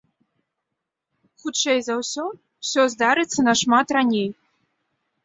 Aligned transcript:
Хутчэй 1.43 1.79
за 1.87 1.97
ўсё, 1.99 2.25
усё 2.63 2.81
здарыцца 2.95 3.39
нашмат 3.49 3.87
раней. 3.97 4.27